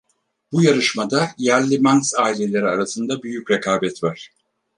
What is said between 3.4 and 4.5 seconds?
rekabet var.